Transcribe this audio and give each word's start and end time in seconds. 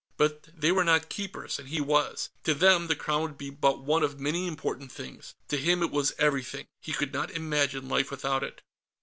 But 0.17 0.47
they 0.59 0.71
were 0.71 0.83
not 0.83 1.09
Keepers, 1.09 1.59
and 1.59 1.69
he 1.69 1.79
was. 1.79 2.31
To 2.45 2.55
them, 2.55 2.87
the 2.87 2.95
Crown 2.95 3.21
would 3.21 3.37
be 3.37 3.51
but 3.51 3.81
one 3.83 4.01
of 4.01 4.19
many 4.19 4.47
important 4.47 4.91
things; 4.91 5.35
to 5.49 5.57
him 5.57 5.83
it 5.83 5.91
was 5.91 6.15
everything. 6.17 6.65
He 6.81 6.91
could 6.91 7.13
not 7.13 7.29
imagine 7.29 7.87
life 7.87 8.09
without 8.09 8.41
it. 8.43 8.63